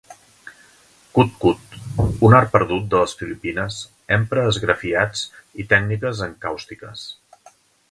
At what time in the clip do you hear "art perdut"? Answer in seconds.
2.37-2.87